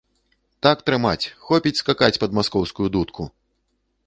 [0.67, 3.33] Так трымаць, хопіць скакаць пад маскоўскую дудку!